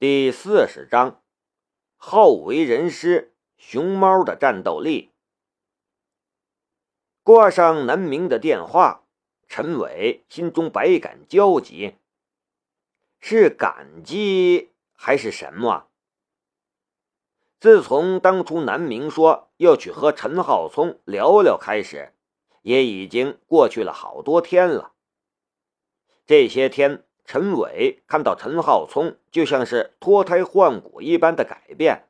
[0.00, 1.24] 第四十章，
[1.96, 5.10] 好为人师，熊猫的战斗力。
[7.24, 9.08] 挂上南明的电话，
[9.48, 11.96] 陈伟心中百感交集，
[13.18, 15.88] 是感激还是什么？
[17.58, 22.14] 自从当初南明说要去和陈浩聪聊聊开始，
[22.62, 24.92] 也已经过去了好多天了。
[26.24, 32.08] 这些天，陈伟看到陈浩聪就像是脱胎换骨一般的改变，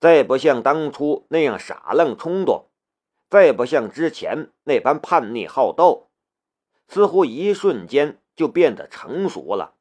[0.00, 2.70] 再不像当初那样傻愣冲动，
[3.28, 6.08] 再不像之前那般叛逆好斗，
[6.88, 9.74] 似乎一瞬间就变得成熟了。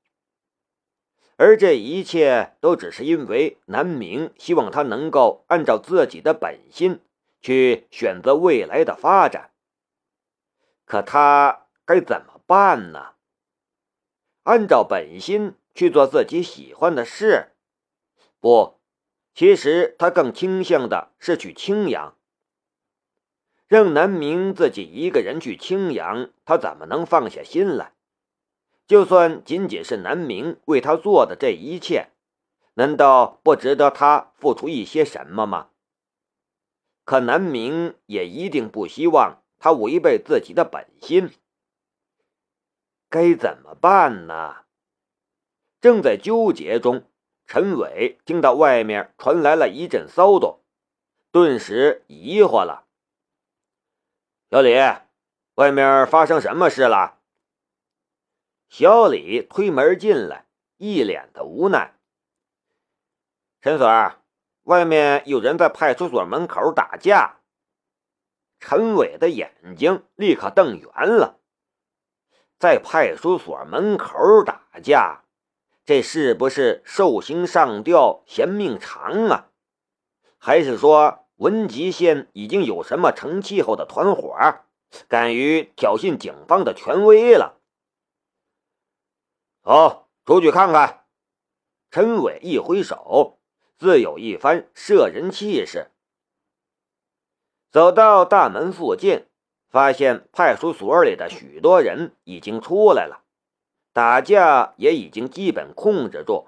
[1.38, 6.99] 而这一切都只是因为南明希望他能够按照自己的本心
[7.40, 9.51] 去选择未来的发展。
[10.84, 13.13] 可他该怎么办呢？
[14.49, 17.49] 按照本心去做自己喜欢的事？
[18.40, 18.80] 不，
[19.35, 22.15] 其实他更倾向的是去青阳。
[23.68, 27.93] 让南明自己一个人去青阳，他怎么能放下心来？
[28.88, 32.07] 就算仅仅是南明为他做的这一切，
[32.73, 35.70] 难道不值得他付出一些什么吗？
[37.05, 41.29] 可南明也一定不希望他违背自己的本心。
[43.10, 44.57] 该怎么办呢？
[45.82, 47.04] 正在纠结中，
[47.48, 50.62] 陈伟听到外面传来了一阵骚动，
[51.32, 52.85] 顿时疑惑了
[54.51, 54.76] ：“小李，
[55.55, 57.18] 外面发生什么事了？”
[58.70, 60.46] 小李推门进来，
[60.77, 61.96] 一脸的无奈。
[63.62, 64.13] 陈所，
[64.63, 67.40] 外面有人在派出所门口打架。
[68.59, 71.38] 陈伟的眼睛立刻瞪圆了，
[72.59, 75.24] 在派出所门口打架，
[75.85, 79.47] 这是不是寿星上吊嫌命长啊？
[80.38, 84.35] 还是说文集县已经有什么成气候的团伙，
[85.07, 87.61] 敢于挑衅警方的权威了？
[89.63, 91.06] 走，出去看看。
[91.89, 93.39] 陈伟一挥手，
[93.78, 95.91] 自有一番摄人气势。
[97.72, 99.28] 走到大门附近，
[99.69, 103.24] 发现派出所里的许多人已经出来了，
[103.94, 106.47] 打架也已经基本控制住。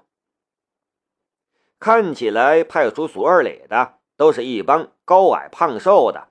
[1.78, 6.28] 看起来派出所里的都是一帮高矮胖瘦的，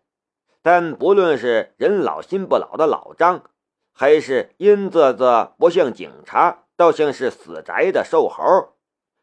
[0.62, 3.50] 但不论是人老心不老的老张，
[3.94, 6.59] 还是阴恻恻不像警察。
[6.78, 8.73] 倒像是死宅的瘦猴，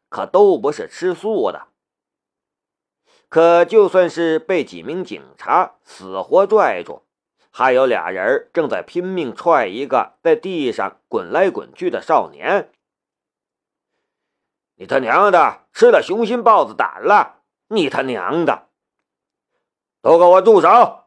[0.08, 1.66] 可都不是吃素的。
[3.28, 7.02] 可就算是被几名警察死活拽住，
[7.58, 12.70] 还有俩人正在拼命踹一个在地上滚来滚去的少年。
[14.76, 17.42] 你他娘的吃了雄心豹子胆了！
[17.66, 18.68] 你他娘的，
[20.00, 21.06] 都给我住手！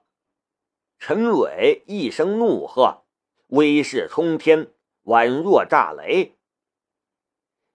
[0.99, 3.03] 陈伟一声怒喝，
[3.47, 4.67] 威势冲天，
[5.05, 6.35] 宛若炸雷。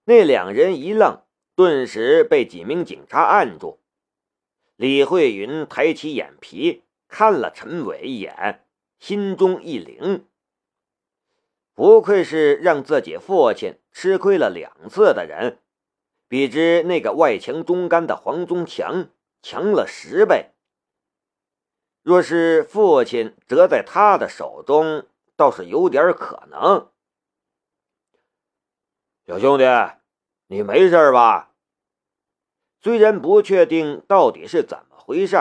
[0.03, 1.23] 那两人一愣，
[1.55, 3.79] 顿时被几名警察按住。
[4.75, 8.63] 李慧云抬起眼皮看了陈伟一眼，
[8.99, 10.23] 心中一凛。
[11.73, 15.59] 不愧是让自己父亲吃亏了两次的人，
[16.27, 19.09] 比之那个外强中干的黄宗强
[19.41, 20.51] 强了十倍。
[22.01, 25.05] 若是父亲折在他的手中，
[25.35, 26.89] 倒是有点可能。
[29.25, 29.63] 小兄弟。
[30.49, 31.51] 你没事吧？
[32.79, 35.35] 虽然不确定到底是怎么回事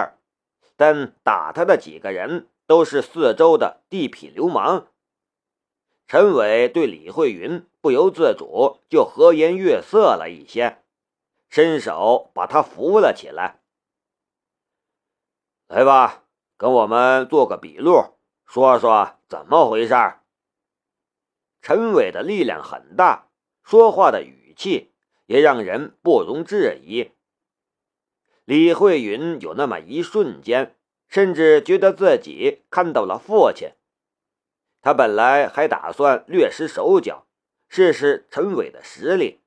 [0.74, 4.88] 但打他的几个人都是四周的地痞流氓。
[6.06, 10.82] 陈伟对李慧云不由自主就和颜悦色了一些，
[11.48, 13.60] 伸手把他扶了起来。
[15.66, 16.24] 来吧，
[16.56, 19.94] 跟我们做个笔录，说说怎么回事。
[21.62, 23.28] 陈伟的力量很大，
[23.62, 24.92] 说话的语气。
[25.26, 27.10] 也让人不容置疑。
[28.44, 30.75] 李慧云有那么一瞬间，
[31.08, 33.72] 甚至觉得自己看到了父亲。
[34.80, 37.26] 他本来还打算略施手脚，
[37.68, 39.40] 试试陈伟的实力，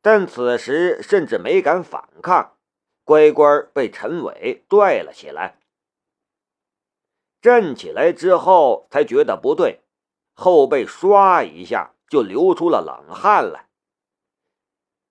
[0.00, 2.56] 但此时甚至没敢反抗，
[3.04, 5.58] 乖乖被陈伟拽了起来。
[7.40, 9.80] 站起来之后，才觉得不对，
[10.32, 13.68] 后背唰一下就流出了冷汗来。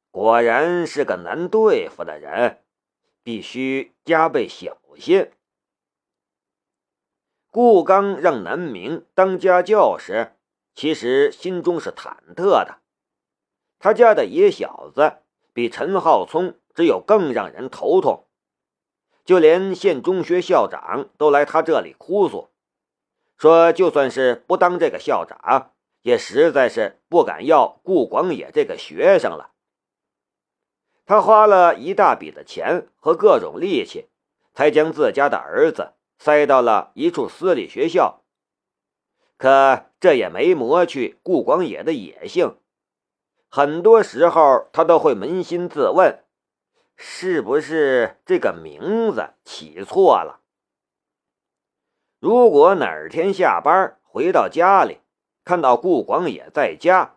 [0.09, 2.63] 果然是个难对付的人，
[3.23, 5.31] 必须加倍小心。
[7.51, 10.37] 顾刚让南明当家教时，
[10.73, 12.77] 其实心中是忐忑的，
[13.77, 15.17] 他家的野小子
[15.51, 18.25] 比陈浩聪只有更让人头痛，
[19.25, 22.47] 就连县中学校长都来他这里哭诉，
[23.37, 29.51] 说就算是不当这个校长，也实在是不敢要顾广野这个学生了。
[31.05, 34.07] 他花了一大笔的钱和各种力气，
[34.53, 38.21] 才将自家的儿子塞到了一处私立学校，
[39.39, 42.59] 可这也没磨去顾广野的野性。
[43.49, 46.23] 很多时候，他都会扪心自问：
[46.95, 50.41] 是不是这个名字起错了？
[52.19, 54.99] 如果哪天下班回到家里，
[55.43, 57.15] 看到顾广野在家，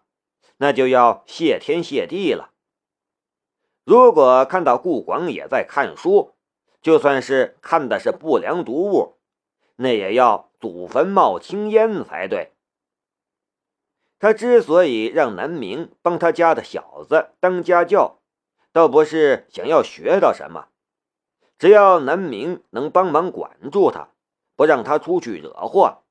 [0.57, 2.53] 那就要谢天谢地了；
[3.85, 6.34] 如果看到顾广野在看书，
[6.85, 9.17] 就算是看的是不良读物，
[9.77, 12.53] 那也要祖坟冒青烟才对。
[14.19, 18.19] 他之所以让南明帮他家的小子当家教，
[18.71, 20.69] 倒不是想要学到什么，
[21.59, 24.11] 只要南明能帮忙管住他，
[24.55, 26.03] 不让他出去惹祸，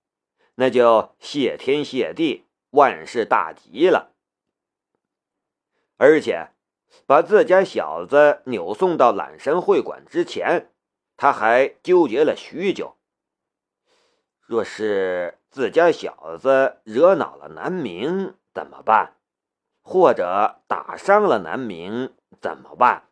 [0.55, 4.15] 那就谢天谢地，万事大吉了。
[5.97, 6.47] 而且，
[7.05, 10.71] 把自家小子扭送到揽神会馆之前，
[11.17, 12.95] 他还纠结了许久。
[14.41, 15.39] 若是……
[15.53, 19.17] 自家小子惹恼了南明怎么办？
[19.83, 22.11] 或者打伤了南明
[22.41, 23.03] 怎么办？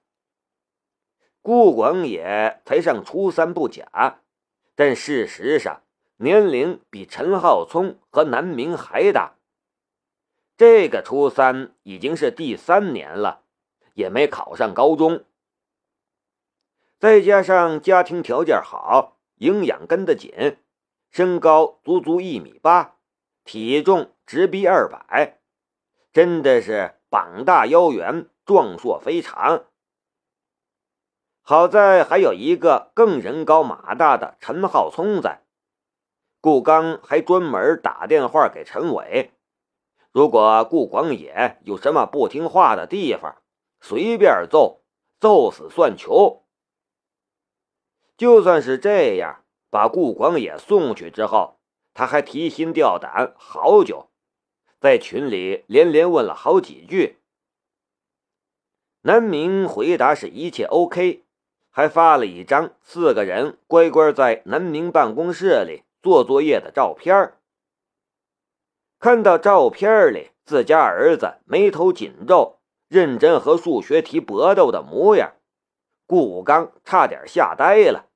[1.43, 4.21] 顾广野才上初三不假，
[4.73, 5.83] 但事实上
[6.15, 9.35] 年龄比陈浩聪和南明还大。
[10.57, 13.43] 这个初三已经是第三年了，
[13.93, 15.23] 也没考上高中。
[16.99, 20.57] 再加上家庭条件好，营养跟得紧。
[21.09, 22.95] 身高足足一米八，
[23.43, 25.39] 体重直逼二百，
[26.13, 29.65] 真的是膀大腰圆，壮硕非常。
[31.41, 35.41] 好在还有一个更人高马大的陈浩聪在，
[36.39, 39.31] 顾刚还专门打电话给陈伟，
[40.11, 43.40] 如果顾广野有什么不听话的地方，
[43.81, 44.81] 随便揍，
[45.19, 46.45] 揍死算球。
[48.15, 49.39] 就算是这样。
[49.71, 51.57] 把顾广野送去之后，
[51.93, 54.09] 他还提心吊胆好久，
[54.81, 57.19] 在群里连连问了好几句。
[59.03, 61.23] 南明回答是一切 OK，
[61.69, 67.33] 还发了一张四个人乖乖在南明办公室里做作业的照片。
[68.99, 72.59] 看到照片里自家儿子眉头紧皱、
[72.91, 75.35] 认真和数学题搏斗的模样，
[76.05, 78.09] 顾刚差点吓呆了。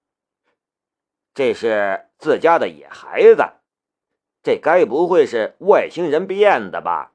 [1.34, 3.54] 这是自家的野孩子，
[4.44, 7.14] 这该不会是外星人变的吧？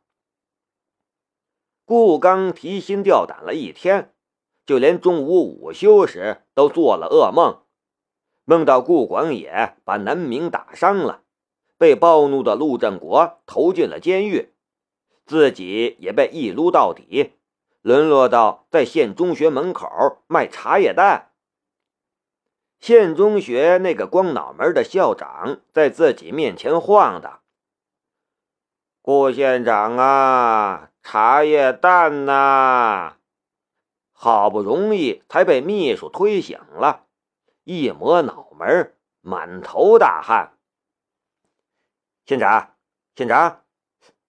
[1.85, 4.15] 顾刚提心吊胆了一天，
[4.65, 7.61] 就连中午午休时都做了噩梦，
[8.47, 11.25] 梦到顾广野把南明打伤了，
[11.77, 14.55] 被暴怒的陆振国投进了监狱，
[15.27, 17.35] 自己也被一撸到底，
[17.83, 21.31] 沦落到在县中学门口卖茶叶蛋。
[22.79, 27.43] 县中学那个光脑门的校长在自己面前晃荡
[29.03, 33.17] ：“顾县长啊，茶叶蛋呐！”
[34.13, 37.07] 好不容易才被秘书推醒了，
[37.65, 40.59] 一摸脑门，满头大汗。
[42.27, 42.75] 县长，
[43.15, 43.63] 县长，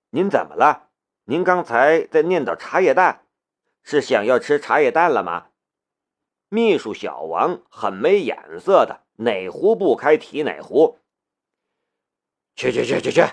[0.09, 0.89] 您怎么了？
[1.25, 3.20] 您刚才在念叨茶叶蛋，
[3.83, 5.47] 是想要吃茶叶蛋了吗？
[6.49, 10.99] 秘书小王很没眼色的，哪壶不开提哪壶。
[12.55, 13.23] 去去去去去！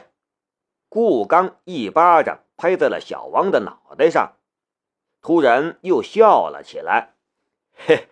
[0.89, 4.37] 顾刚一巴掌拍在了小王的脑袋上，
[5.21, 7.17] 突然又笑了起来。
[7.73, 8.09] 嘿，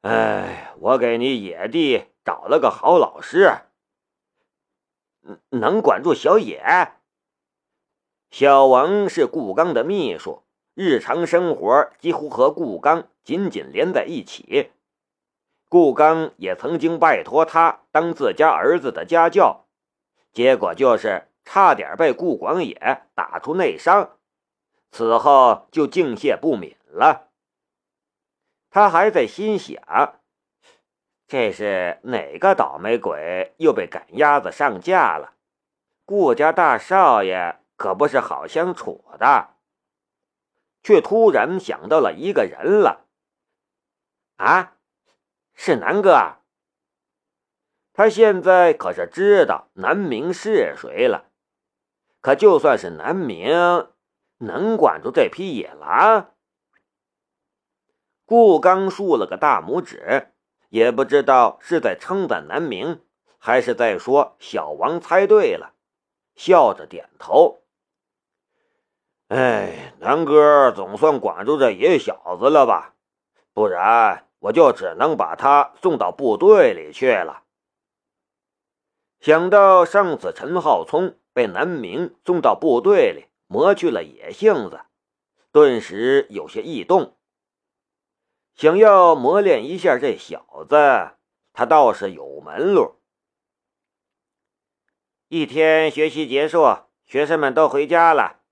[0.00, 3.66] 哎，我给你野弟找了个好老师，
[5.50, 6.94] 能管住小野。
[8.30, 10.42] 小王是顾刚的秘书。
[10.74, 14.72] 日常生活几乎和顾刚紧紧连在一起，
[15.68, 19.66] 顾刚也曾经拜托他当自家儿子的家教，
[20.32, 24.16] 结果就是差点被顾广野打出内伤，
[24.90, 27.28] 此后就敬谢不敏了。
[28.68, 29.80] 他还在心想：
[31.28, 35.34] 这是哪个倒霉鬼又被赶鸭子上架了？
[36.04, 39.53] 顾家大少爷可不是好相处的。
[40.84, 43.06] 却突然想到了一个人了，
[44.36, 44.76] 啊，
[45.54, 46.36] 是南哥。
[47.94, 51.30] 他现在可是知道南明是谁了，
[52.20, 53.88] 可就算是南明，
[54.38, 56.34] 能管住这匹野狼？
[58.26, 60.34] 顾刚竖了个大拇指，
[60.68, 63.02] 也不知道是在称赞南明，
[63.38, 65.72] 还是在说小王猜对了，
[66.34, 67.63] 笑着点头。
[69.28, 72.94] 哎，南哥总算管住这野小子了吧？
[73.52, 77.42] 不然我就只能把他送到部队里去了。
[79.20, 84.80] 想到上次陈浩聪被南明送到部队里磨去了野性子，
[85.50, 87.16] 顿时有些异动。
[88.54, 90.76] 想要磨练一下这小子，
[91.52, 93.00] 他倒是有门路。
[95.28, 96.64] 一天学习结束，
[97.06, 98.43] 学生们都回家了。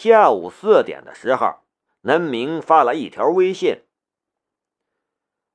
[0.00, 1.56] 下午四点的时候，
[2.02, 3.82] 南明发了一条微信：“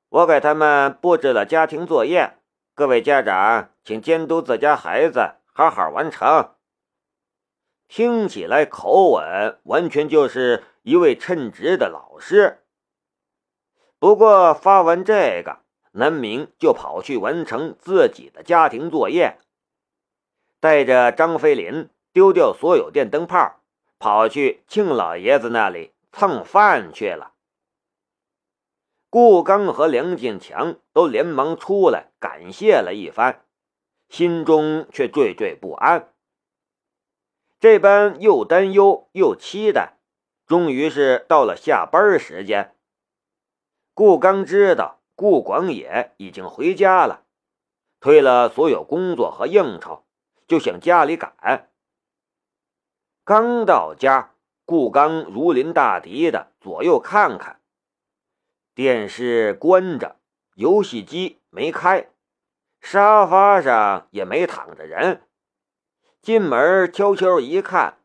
[0.10, 2.40] 我给他们布置了家庭作业，
[2.76, 6.56] 各位家长请监督自家孩子好好完成。”
[7.88, 12.66] 听起来口吻完全就是一位称职的老师。
[13.98, 15.60] 不过发完这个，
[15.94, 19.40] 南明就跑去完成自己的家庭作业，
[20.60, 23.62] 带着张飞林丢掉所有电灯泡，
[24.04, 27.32] 跑去庆老爷子那里蹭饭去了。
[29.10, 33.46] 顾刚和梁建强都连忙出来感谢了一番，
[34.10, 36.12] 心中却惴惴不安。
[37.62, 39.94] 这般又担忧又期待，
[40.46, 42.76] 终于是到了下班时间。
[43.94, 47.24] 顾刚知道顾广野已经回家了，
[48.02, 50.04] 推了所有工作和应酬，
[50.46, 51.70] 就向家里赶。
[53.26, 54.34] 刚到家，
[54.66, 57.62] 顾刚如临大敌的左右看看，
[58.76, 60.18] 电视关着，
[60.56, 62.10] 游戏机没开，
[62.82, 65.22] 沙发上也没躺着人。
[66.22, 68.00] 进门悄悄一看，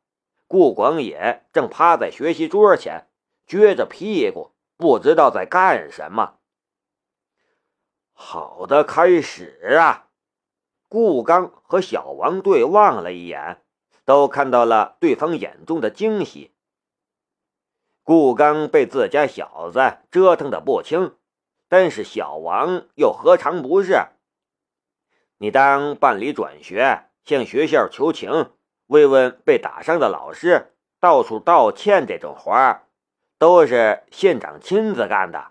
[0.46, 3.08] 顾广野正趴在学习桌前，
[3.46, 4.52] 撅着屁股。
[4.76, 6.38] 不知道在干什么。
[8.12, 10.06] 好的开始啊！
[10.88, 13.60] 顾刚和小王对望了一眼，
[14.08, 16.50] 都看到了对方眼中的惊喜。
[18.02, 21.14] 顾刚被自家小子折腾的不轻，
[21.68, 23.98] 但是小王又何尝不是？
[25.36, 28.50] 你当办理转学、向学校求情、
[28.86, 32.86] 慰问被打伤的老师、到处道歉这种活儿？
[33.36, 35.48] 都是县长亲自干的，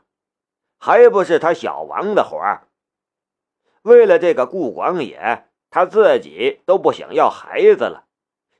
[0.79, 2.67] 还不是他小王的活儿。
[3.83, 8.06] 为了这个顾广野，他自己都不想要孩子了，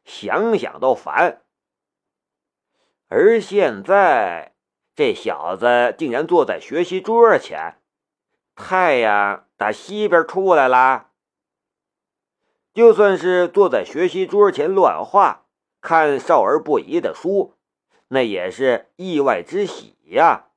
[0.08, 1.42] 想想都烦。
[3.10, 4.56] 而现在，
[4.96, 7.76] 这小子竟然坐在学习桌前，
[8.56, 11.12] 太阳打西边出来了。
[12.74, 15.46] 就算是坐在学习桌前乱画，
[15.82, 17.56] 看少儿不宜的书。
[18.10, 20.48] 那也是意外之喜呀！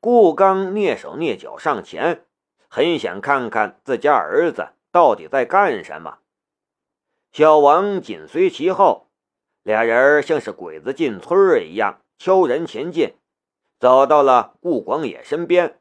[0.00, 2.26] 顾刚蹑手蹑脚上前，
[2.68, 6.18] 很想看看自家儿子到底在干什么。
[7.32, 9.08] 小王紧随其后，
[9.62, 13.14] 俩人像是鬼子进村儿一样悄然前进，
[13.78, 15.80] 走到了顾广野身边。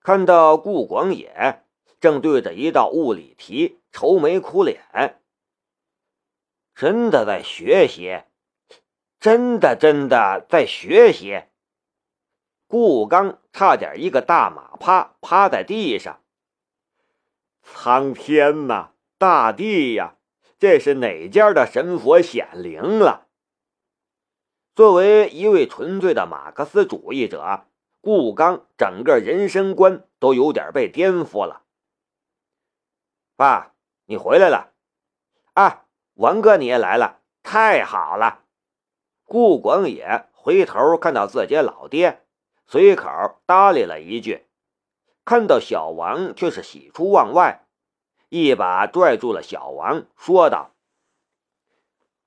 [0.00, 1.62] 看到顾广野
[2.00, 5.22] 正对着一道物理题愁眉苦脸，
[6.74, 8.24] 真的在学习。
[9.20, 11.44] 真的，真的在学习。
[12.66, 16.20] 顾刚差点一个大马趴趴在地上。
[17.62, 20.16] 苍天呐，大地呀，
[20.62, 23.26] 这是哪家的神佛显灵了？
[24.76, 27.66] 作为一位纯粹的马克思主义者，
[28.00, 31.64] 顾刚整个人生观都有点被颠覆了。
[33.34, 34.72] 爸，你回来了！
[35.54, 38.44] 啊，王哥你也来了，太好了！
[39.24, 42.22] 顾广野回头看到自己老爹，
[42.68, 43.10] 随口
[43.46, 44.46] 搭理了一句，
[45.24, 47.66] 看到小王却是喜出望外，
[48.32, 50.70] 一把拽住了小王，说道：“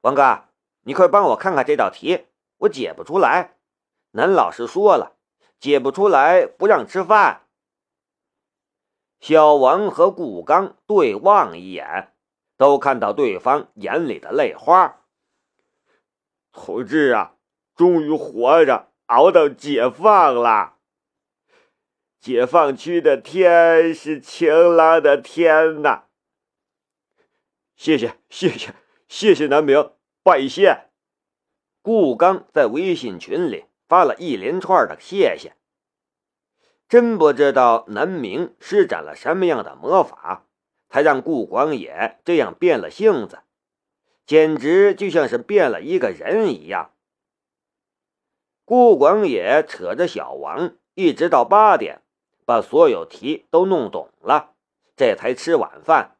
[0.01, 0.43] 王哥，
[0.81, 3.55] 你快帮我看看这道题，我解不出来。
[4.11, 5.13] 南老师说了，
[5.59, 7.47] 解不出来不让吃饭。”
[9.19, 12.13] 小王和顾刚对望一眼，
[12.55, 15.01] 都看到对方眼里的泪花。
[16.51, 17.33] 同志啊，
[17.75, 20.74] 终于活着熬到解放了！
[22.25, 26.05] 解放区的天是晴朗的天呐！
[27.75, 28.73] 谢谢谢谢
[29.07, 29.91] 谢谢南明，
[30.23, 30.89] 拜谢！
[31.83, 35.53] 顾刚在微信群里发了一连串的谢谢。
[36.89, 40.47] 真不知道南明施展了什么样的魔法，
[40.89, 43.43] 才让顾广野这样变了性子。
[44.25, 46.95] 简直就像是变了一个人一样。
[48.63, 52.01] 顾广野扯着小王，一直到八点，
[52.45, 54.53] 把所有题都弄懂了，
[54.95, 56.15] 这才吃晚饭。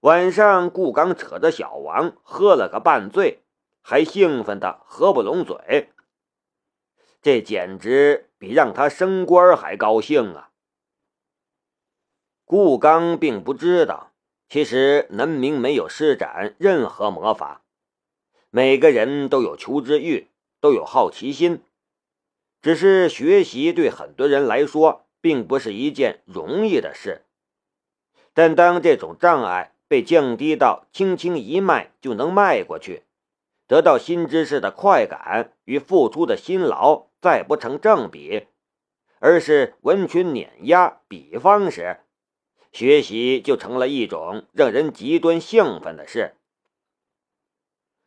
[0.00, 3.42] 晚上，顾刚扯着小王喝了个半醉，
[3.80, 5.90] 还兴奋的合不拢嘴。
[7.22, 10.50] 这简直比让他升官还高兴啊！
[12.44, 14.12] 顾刚并不知道，
[14.48, 17.62] 其实南明没有施展任何魔法，
[18.50, 20.28] 每个人都有求知欲。
[20.60, 21.64] 都有好奇心，
[22.62, 27.22] 只是学习对很多人来说并不是一件容易的事。
[28.32, 33.02] 但当这种障碍被降低到轻轻一迈就能迈过去，
[33.66, 38.46] 得到新知识的快感与付出的辛劳再不成正比，
[39.18, 41.98] 而是完全碾压比方时，
[42.70, 46.36] 学习就成了一种让人极端兴奋的事。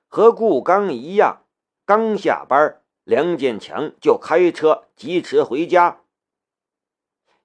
[0.07, 1.41] 和顾刚一样。
[1.87, 6.01] 刚下班，梁建强就开车疾驰回家。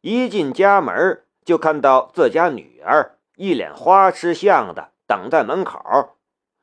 [0.01, 6.17] 一进家门，就看到自家女儿一脸花痴相的等在门口，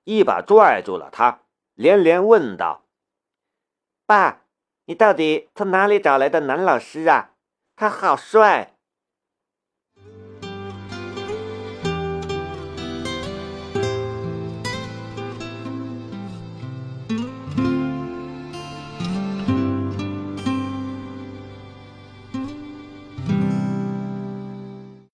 [0.03, 1.41] 一把拽住了他，
[1.75, 2.83] 连连问道
[4.07, 4.41] ：“爸，
[4.85, 7.31] 你到底从哪里找来的男老师啊？
[7.75, 8.73] 他好帅！”